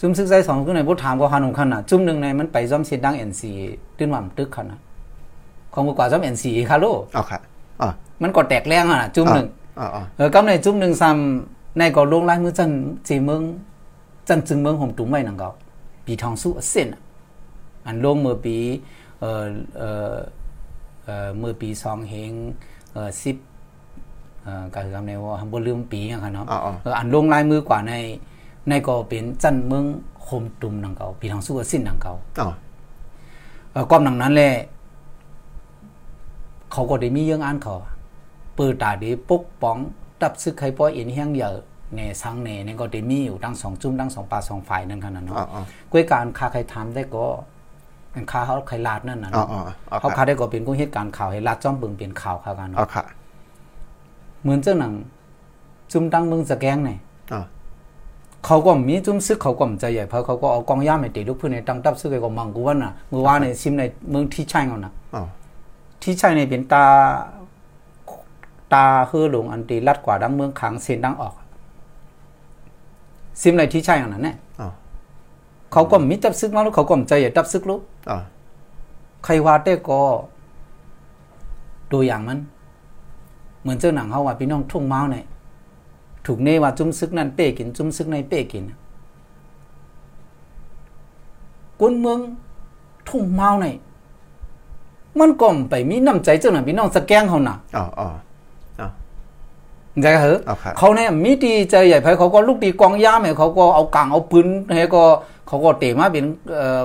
[0.00, 3.42] จุ้มซึกได้สองจุ้มในบ่ถามก็หันของขนาดจุ้มหนึ่งในมันไปซ้อมเสียงดัง NC
[3.96, 4.80] ตื้นว่ามันตึกขนาด
[5.74, 7.38] ของกว่าซ้อม NC ค่ะลูกอ๋อค่ะ
[7.80, 7.88] อ๋อ
[8.22, 9.46] มันก็แตกแรงอะจุ้มหนึ่ง
[9.78, 12.70] อ๋ออ๋อเออกำในจุ้มหนึ่งซ้ำในก็ลงลายมือจัน
[13.08, 13.42] จีเมือง
[14.28, 15.50] จันจึงเมืองห่มตุ้มไว้นังก็
[16.04, 17.02] ปีทองสู้เส้นอะ
[17.86, 18.56] อันลงเมื่อปี
[19.20, 19.44] เอ่อ
[19.78, 20.14] เอ่อ
[21.04, 22.75] เอ่อเมื่อปีสองเฮงเอ่อ
[23.22, 23.36] สิบ
[24.42, 27.92] เอ่อก็คือกำในว่าบ่ลืมปีอย่างค่ะเนาะอ๋ออ๋อเอออันลงลายมือกว่าใน
[28.68, 29.84] ในก็เป็นจันเมือง
[30.22, 32.48] โคมตุมนังเกาปีทางสู้กับสิ้นนังเกาอ๋อ
[33.70, 34.52] เออก้อมนังนั้นแหละ
[36.72, 37.76] เขาก็ได้มีเรื่องอ่านเขา
[38.56, 39.76] เปิดตาดีปกป้อง
[40.20, 41.56] ตับซึกใครป้อยเอ็นเฮียงเยอะ
[41.96, 47.26] ในสังเนในก็ได้มีอยู่ทั้งสองจุ่มทั้งสองปลาสองฝ่ายนั่นขนาดเนาะอ๋ออ๋อก้วยการคาใครทำได้ก็
[48.16, 53.04] อันคาเขาใครลาดนั่นน่ะอ๋อเนาะอ๋ออ๋อเขาค่ะคาได้ก็เป็นกู้เหตุการณ์ข่าวให้ลาดจ้อมเบิ่งเป็นข่าวข่าวกันอ๋อเนาะค่ะ
[54.42, 54.92] เหมือนเจ้าหนัง
[55.92, 56.98] จุ่มตั้งเมืองสะแกงเนี่ย
[57.32, 57.42] อ๋อ
[58.46, 65.22] เขาก็มีจุ้มซึกเขาก็มใจใหญ่เพราะเขาก็เอากองย่ามไปตีลูกพื้นในตั้งตับซึกไอ้ก็มังกูวันน่ะมือว่าในซิมในเมืองที่ใช่เอาน่ะอ๋อ
[66.02, 66.84] ที่ใช่ในเป็นตา
[68.72, 71.34] ตาคือหลงอันตีลัดกว่าดังเมืองขังเซนดังออก
[73.40, 74.45] ซิมในที่ใช่เอาน่ะเนี่ยอ๋อ
[75.76, 78.18] เขาก็มีตับซึกมาลูกเขาก็มใจใหญ่ตับซึกลูกอ๋อ
[79.24, 80.00] ใครว่าได้ก็
[81.92, 82.38] ตัวอย่างมัน
[83.60, 85.24] เหมือนเจ้าหนังเขาว่าพี่น้องทุ่งเมาเนี่ย
[86.26, 88.64] ถูกเนว่าจุ้มซึกนั่นเป้กิน จุ้มซึกในเป้กิน
[91.80, 92.20] กวนเมือง
[93.08, 93.76] ทุ่งเมาเนี่ย
[95.18, 98.25] มันก็ไปมีน้ำใจจังนั้นพี่น้องสแกงเขาน่ะอ๋ออ๋ออ๋อ
[100.02, 105.02] ใจเหรอเอาครับเขาเนี่ยมีดีใจใหญ่ไผเขาก็ลูกดีกองยามให้เขาก็เอากางเอาปืนให้ก็
[105.48, 106.82] เขาก็เตะมาเป็นเอ่อ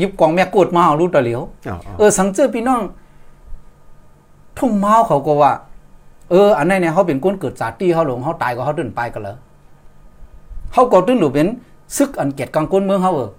[0.00, 2.82] ยิบกองแม่กดมาเอาลูกตะเหลียวอ๋ออ๋อเออสังเจอพี่น้อง
[4.58, 5.52] ทุ่งเมาเขาก็ว่า
[6.30, 9.36] เออ อันนั้นเนี่ยเขาเป็นก้นเกิดจากที่เขาหลงเขาตายก็เขาตื่นไปกันเลย
[10.72, 11.48] เขาก็ตื่นหรือเป็น
[11.96, 13.30] ซึกอันเกียรติกลางก้นเมืองเขาเออ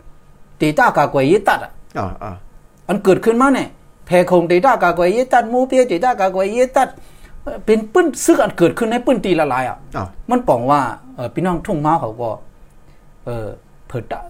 [0.62, 2.32] ตีตากากวยยิตัดอะอ๋ออ๋อ
[2.88, 3.68] อันเกิดขึ้นมาเนี่ย
[4.06, 6.90] แพรคงตีตากากวยยิตัดหมูเปียตีตากากวยยิตัด
[7.44, 10.82] เอ่อเป็นปื้นซึกอันเกิดขึ้นในปื้นตีละลายอะอ๋อมันปองว่า
[11.16, 12.30] เออพี่น้องทุ่งเมาเขาก็
[13.26, 13.48] เออ
[13.88, 14.22] เผิดตา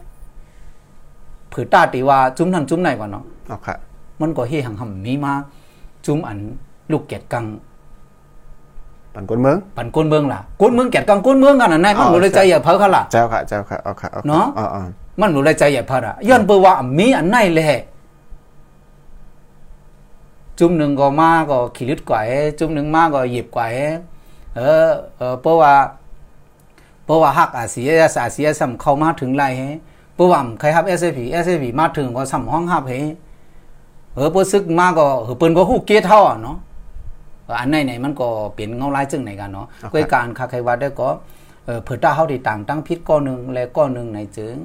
[1.50, 3.76] เผิดตาตีว่าจุ้มนั่นจุ้มไหนวะเนาะอ๋อค่ะ
[4.22, 5.34] มันก็เฮหังหำมีมา
[6.06, 6.38] จุ้มอัน
[6.92, 7.46] ลูกเกียรติกัง
[9.16, 14.82] ปันกวนเมืองปันก้นเมืองล่ะก้นเมืองเกียรติกังก้นเมืองกันน่ะนายมันอ๋อรู้เลยใจอย่าเพ้อเขาล่ะเจ้าค่ะเจ้าค่ะอ๋อค่ะอ๋อค่เนาะอ๋ออ๋อ
[15.20, 17.82] มันรู้เลยใจอย่าเพ้ออะย้อนเปอว่ามีอันไหนแหละ
[20.62, 23.88] จุ้มหนึ่งก็มาก็ขี้ลึดกว่าเอ้จุ้มหนึ่งมาก็หยิบกว่าเอ้
[24.56, 25.74] เออเออเพราะว่า
[27.06, 27.90] เพราะว่าฮักอาเซีย
[28.24, 29.70] อาเซียสัมเข้ามาถึงไรเฮ้
[30.16, 33.00] เพราะว่าใครฮับ SAP SAP มาถึงก็สัมห้องฮับเฮ้
[34.16, 36.58] เออเปิ้ซึกมาก็เออเปิ้นก็ฮู้เกียรติเฮาอะเนาะ
[37.60, 41.10] อันไหนไหนมันก็เป็นเงาลายจึงไหนกันเนาะครับกวยการคาไขวัดได้ก็
[41.66, 44.58] เอ่อเผื่อตาเฮาที่ต่างตั้งพิษก้อนหนึงและก้อนหนึงในจึง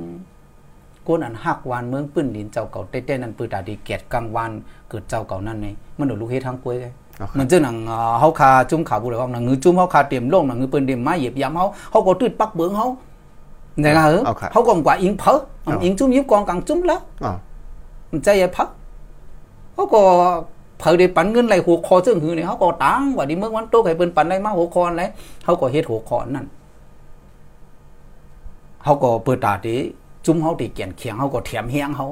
[1.09, 4.51] ก้นอันหักวานเมืองปื้นดินเจ้าเก่าเต้ๆนั่นปื้อตาดีเกียรติกลางวาน
[4.89, 6.87] เกิดเจ้าเก่านั่นไงมันโดนลูกเฮ็ดทางกล้วยไง
[7.21, 12.89] อ๋อค่ะมันจึงหนังเอ่อเฮาคาจุ้มขาบุเลยว่าหนังงือจุ้มเฮาคาเตรียมลงหนังงือปืนเตรียมไม้เหยียบยามเฮาเฮาก็ตืดปักเบิงเฮา
[13.81, 17.33] ไหนล่ะเหรอเอาครับเฮาก็กว่าอิงเผอเอาอิงจุ้มยิบกองกลางจุ้มแล้วอ๋อ
[18.11, 18.69] มันใจอย่าพัก
[19.75, 20.01] เขาก็
[20.81, 25.03] เผยได้ปันเงินไหลหัวคอซึ่งหือเนี่ยเขาก็ตังว่าดิเมื่อวันโตให้เปิ้นปันได้มาหัวคอไหน
[25.45, 26.47] เขาก็เฮ็ดหัวคอนั่น
[28.83, 29.77] เขาก็เปิดตาติ
[30.27, 32.07] จุ้มเขาติเกียนเขียงเขาก็เถียมเฮียงเขา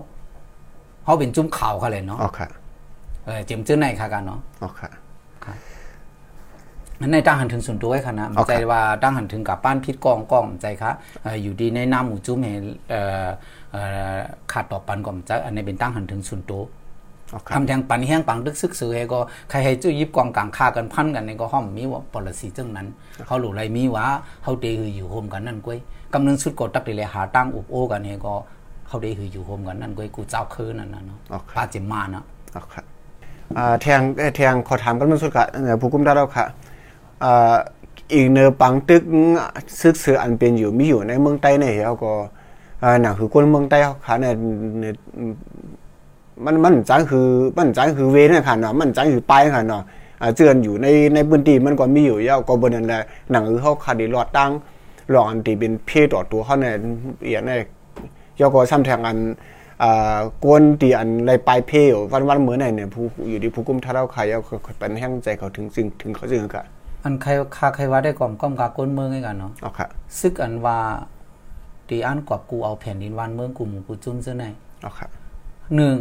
[1.04, 2.48] เขาเป็นจุ้มข่าวเขาเลยเนาะอ๋อค่ะ
[3.26, 4.90] เออเจิมจื้อในค่ะกันเนาะอ๋อค่ะ
[7.00, 10.90] นั่นในตั้งหันถึงส่วนตัวไว้ค่ะนะโอเคใจว่าตั้งหันถึงกับป้านพิษกองกองใจคะ
[11.22, 13.28] เอ่ออยู่ดีในน้ำหมู่จุ้มเห็นเอ่อ
[13.72, 13.82] เอ่
[14.14, 14.16] อ
[14.52, 16.83] ขาดต่อปันก่อมใจอันนี้เป็นตั้งหันถึงส่วนตัวอ๋อค่ะ
[17.54, 19.18] ทำแทงปันแห้งปังดึกซึกสือให้ก็
[19.50, 22.86] ใครให้จุ้ยยิบกองกลางฆ่ากันพันกันนี่ก็ห้อมมีว่าปรสีจังนั้น
[23.26, 24.04] เขาหลู่ไรมีว่า
[24.42, 25.78] เขาเดหืออยู่โฮมกันนั่นก้วย
[26.12, 28.34] กำนึงสุดก็ตักเดเลยหาตั้งอุบโอกันนี่ก็
[28.86, 32.82] เขาเดหืออยู่โฮมกันนั่นก้วยกูเจ้าคืนนั่นนะเนาะโอเคปาจิมมานะอ๋อค่ะ
[33.58, 36.46] อ่าแทงเอ่อแทงขอถามกันมันสุดค่ะเอ่อผู้กุมได้แล้วค่ะ
[37.24, 37.54] อ่า
[38.12, 39.02] อีกเนอปังตึก
[39.80, 42.12] ซึกเสืออันเป็นอยู่มีอยู่ในเมืองใต้เนี่ยเขาก็
[42.82, 44.34] อ่าหนังคือคนเมืองใต้เขาค่ะเนี่ย
[44.80, 44.94] เนี่ย
[46.44, 49.82] มันมันจังคือมันจังคือเวเนี่ยค่ะเนาะมันจังคือปลายค่ะเนาะ
[50.20, 54.50] อ่าเจือนอยู่ในในพื้นที่มันก็มีอยู่ยาวก็บนนั้นแหละหนังคือเขาคาดีรอดตั้ง
[55.10, 56.74] หลอกอันที่เป็นเพศต่อตัวเขาเนี่ย
[57.24, 57.58] เอียเนี่ย
[58.40, 59.18] ยาวก็ซ้ำแทงอัน
[59.82, 61.78] อ่ากวนตีอันไรปลายเพล
[62.12, 66.64] วันวันเหมือนไหนเนี่ยผู้อยู่ที่ผู้กุมท่าเราใครเอาเขาเป็นแห้งใจเขาถึงซึ่งถึงเขาจึงกะ
[67.04, 69.88] อันใครคาใครว่าได้กล่อมก้อมกาก้นเมืองให้กันเนาะเอาค่ะ
[70.20, 70.78] ซึกอันว่า
[71.88, 74.44] ตีอันกอบกูเอาแผ่นดินวันเมืองกูหมู่กูจุ้มเสื้อใน
[74.82, 75.08] เอาค่ะ
[75.76, 75.94] หนึ่ง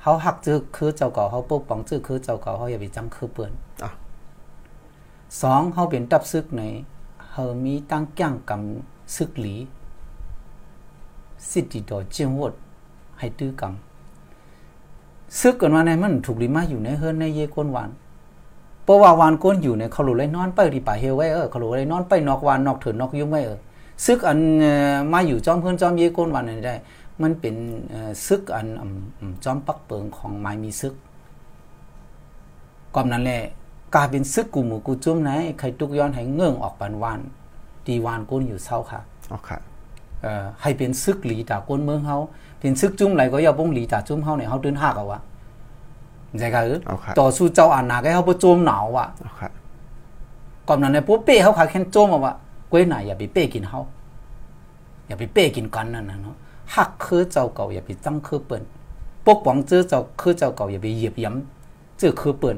[0.00, 3.90] เขาหักจื้อคือเจ้าเก่าเขาปกป้องจื้อคือเจ้าเก่าเขาอย่าไปจำคือเปื่อนอะ
[5.42, 6.62] สองเขาเป็นตับซึกใน
[7.30, 9.56] เขามีตั้งก้างกำซึกหลี
[11.50, 12.52] สิทธิต่อเจียงวด
[13.18, 17.90] ให้ตื้อกำซึกกันว่าในมันถูกลิมาอยู่ในเฮือนในเยก้นหวาน
[18.84, 23.58] เพราะว่าวานก้นอยู่ในเขาหลุเลยนอนไปที่ป่าเฮวไว้เออเขาหลุเลยนอนไปนอกวานนอกเถินนอกยุ่งไว้เออ
[24.04, 26.74] ซึกอันเอ่อมาอยู่จอมเพื่อนจอมเยก้นหวานนี่ได้
[27.22, 27.56] มันเป็น
[27.90, 30.94] เอ่อซึกอันอืมอืมจอมปักเปิงของไม้มีซึก
[32.94, 33.42] ก่อนนั้นแหละ
[33.94, 37.20] กลายเป็นซึกกูหมูกูจุ้มไหนใครตุกย้อนให้เงื่องออกปันวาน
[37.86, 39.58] ตีวานก้นอยู่เศร้าค่ะเอาค่ะ
[40.22, 42.18] เอ่อให้เป็นซึกหลีตาก้นเมืองเฮา
[42.60, 45.20] เป็นซึกจุ้มไหลก็อย่าบ้งหลีตาจุ้มเฮาเนี่ยเฮาตื่นหากเอาวะ
[46.38, 49.50] ใจค่ะเออเอาค่ะต่อสู้เจ้าอานาก็เฮาบ่โจมหนาวว่ะเอาค่ะ
[50.68, 52.34] ก่อนนั้นเนี่ยปุ๊บเป้เฮาขาแค่โจมเอาว่ะ
[52.70, 53.80] กล้วยหน่ายอย่าไปเป้กินเฮา
[55.06, 56.36] อย่าไปเป้กินกันนั่นน่ะเนาะ
[56.74, 58.62] ฮักคือเจ้าเก่าอย่าไปจังคือเปิ้น
[59.26, 62.56] ปกป้องเจ้าเจ้าคือเจ้าเก่าอย่าไปเหยียบย้ำเจ้าคือเปิ้น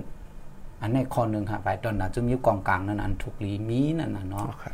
[0.81, 4.72] อันนี้ข้อหนึงค่ะไปตอนน่ะจุ้มอยู่กองกลางนั่นอันถูกหลีมีนั่นน่ะเนาะเอาค่ะ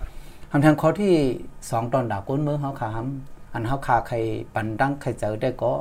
[0.50, 1.14] คำทางข้อที่
[1.70, 4.16] สองตอนดาวก้นเมืองเขาขาหำอันเขาขาใคร
[4.54, 5.72] ปันดังใครเจอได้ก็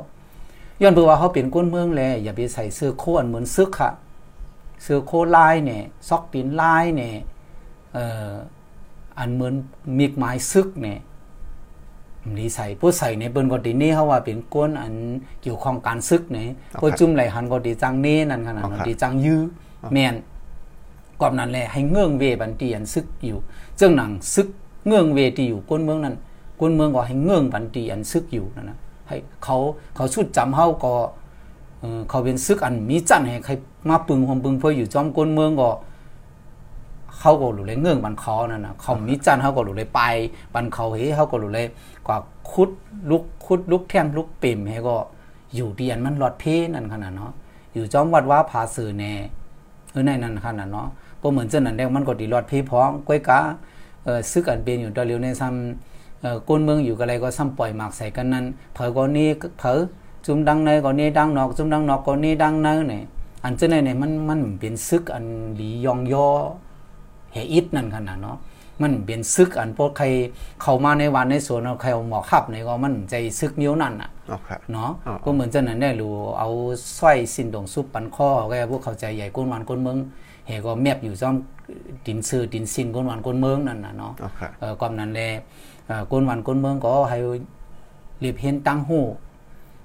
[0.82, 3.90] ย้อนเพื่อว่าเขาเป็นก้นเมืองเลยอย่าไปใส่เสื้อโค้อันเหมือนซึกค่ะ
[4.82, 7.14] เสื้อโค้ลายเนี่ยซอกตีนลายเนี่ย
[7.92, 8.30] เอ่อ
[9.18, 9.54] อันเหมือน
[9.98, 10.98] มีกไม้ซึกเนี่ย
[12.36, 14.94] มีใส่ผู้ใส่ในเปิ้นก็ดีนี่เขาว่าเป็นก้นอัน
[15.42, 16.48] เกี่ยวข้องการซึกเนี่ย
[16.80, 19.40] ผู้จุ่มไหลหันก็ดีจังเน่นั่นขนาดนั้นดีจังยื้อ
[19.92, 20.14] แม่น
[21.20, 23.38] กอบนั้นแหละให้เงื่องเวบันตีอันซึกอยู่
[23.76, 24.48] เจ้าหนังซึก
[24.86, 26.16] เงื่องเวที่อยู่ก้นเมืองนั้น
[26.60, 28.78] ก้นเมืองก็ให้เงื่องบันตีอันซึกอยู่นั่นนะ
[29.08, 29.56] ให้เขา
[29.96, 30.92] เขาชุดจำเฮาก็
[31.80, 33.52] เออเขาเป็นซึกอันมีจันให้ใคร
[33.88, 35.70] มาปึงหอมปึงเพื่ออยู่จอมก้นเมืองก็
[37.18, 40.00] เขาก็รู้เลยเงื่องบันเขานั่นนะเขามีจันเขาก็รู้เลยไป
[40.54, 41.66] บันเขาเฮ้เขาก็รู้เลย
[42.06, 42.16] กว่า
[42.52, 42.70] คุด
[43.10, 44.96] ลุกคุดลุกแท่งลุกปิ่มให้ก็
[45.54, 46.44] อยู่เดียนมันหลอดเพ
[46.74, 47.32] นั่นขนาดเนาะ
[47.74, 49.12] อยู่จอมวัดว่าผาสื่อแน่
[49.90, 50.88] เออในนั้นขนาดเนาะ
[51.20, 53.40] พอเหมือนเจ้านั่นแดงมันก็ดีหลอดเพพ้องก้อยกา
[54.04, 58.44] เออซึกอันเป็นอยู่ตะเลียวในซ้ำเออก้นเมืองอยู่กับอะไรก็ซ้ำปล่อยหมากใส่กันนั้น
[58.74, 59.78] เผอก็นี้เผอ
[60.26, 63.02] จุ่มดังในก็นี้ดังนอกจุ่มดังนอกก็นี้ดังในเนี่ย
[63.44, 66.28] อันเจ้าในเนี่ยมันมันเป็นซึกอันหลียองย่อ
[67.32, 68.38] เฮอิดนั่นขนาดเนาะ
[68.82, 70.06] มันเป็นซึกอันพวกใคร
[70.62, 76.48] เข้ามาในวันในสวนเอาใครเอาหมอขับในก็มันใจซึกนิ้วนั่นอะอ๋อค่ะเนาะอ๋อก็เหมือนจะนั้นได้รู้เอา
[76.98, 79.98] สร้อยสินดงซุปปันข้อก็พวกเข้าใจใหญ่ก้นวันก้นเมือง
[80.46, 81.34] เฮก็แมบอยู่ซ่อม
[82.06, 85.20] ดินซื้อดินสินก้นวันก้นเมืองนั่นน่ะเนาะอ๋อค่ะเออความนั้นแล
[85.86, 87.18] เอ่อก้นวันก้นเมืองก็ให้
[88.20, 89.00] เรียบเห็นตั้งหู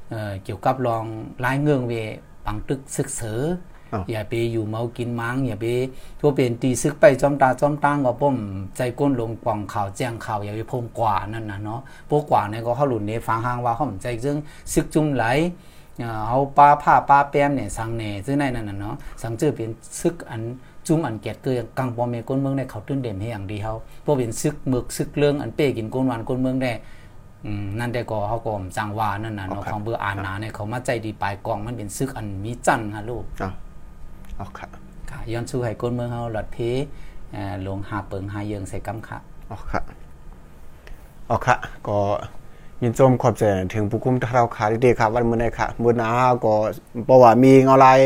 [0.10, 1.06] เอ่อเกี่ยวกับรอง
[1.44, 1.94] รายเงื่องเว
[2.46, 3.42] ปังตึกศึกเสือ
[3.94, 5.66] อ๋ออย่าไปอยู่เมากินมังอย่าไป
[6.20, 8.36] ทั่วเป็นตีซึกไปจอมตาจอมตังก็ป้ม
[8.78, 14.38] ใจก้นลงกล่องข่าวแจ้งข่าวอย่าไปพงกว่านั่นน่ะเนาะพวกกว่าเนี่ยก็เขาหลุนในฟังหางว่าเขาใจซึ่ง
[14.74, 15.26] ซึกจุ่มไหล
[16.00, 19.70] เอ่อเฮาป้าผ้าป้าแป้มเนี่ยสังเน่ซึ่งในนั่นน่ะเนาะสังเจอเป็น
[20.02, 20.42] ซึกอัน
[20.88, 23.74] จุ่มอันเกียดเกยกังปอมเมก้นเมืองได้เขาตื้นเด่มให้อย่างดีเฮา
[24.06, 26.74] พวกเป็นซึกหมึกซึกเรื่องอันเป้กินก้นวันก้นเมืองได้
[27.46, 33.24] อืมนั่นแต่ก็เขาก็จังว่านั่นน่ะเนาะอ๋อครับของเบอร์อ่านหนาเนี่ยเขามาใจดีปลายกองมันเป็นซึกอันมีจันทร์ฮะลูก
[34.40, 34.68] อ๋ออ๋อค่ะ
[35.10, 36.58] ค่ะย้อนสู่ให้ก้นเมืองเฮาหลอดเพ
[37.32, 39.18] เอ่อหลวงหาเปิงหาเยิงใส่กำค่ะ
[39.52, 39.82] อ๋อค่ะ
[41.30, 41.56] อ๋อค่ะ
[41.88, 42.00] ก็
[42.82, 43.44] ยินชมขอบใจ
[43.74, 46.10] ถึงผู้คุมท่าเราขาดีๆครับวันมื้อนี้ค่ะมื้อหน้า
[46.44, 46.54] ก็
[47.06, 48.00] เพราะว่ามีเงาลาย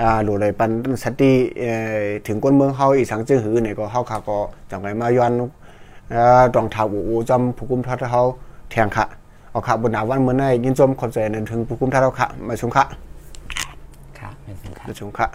[0.00, 0.70] อ่าหรือเลยปัน
[1.02, 4.38] สติเอ่อถึงก้นเมืองเฮาอีสังจื้อหือเนี่ยก็เฮาค่ะก็
[4.70, 5.32] จังไงมาย้อน
[6.10, 8.22] เอ่อตองถาอูจำผู้คุมท่าเฮา
[8.70, 9.06] แทงค่ะ
[9.50, 11.18] เอาค่ะบนหน้าวันมื้อนี้ยินชมขอบใจ
[11.50, 12.84] ถึงผู้คุมท่าเราค่ะ มาชมค่ะ
[14.18, 15.28] ค่ะเป็นสินค้ามาชมค่ะ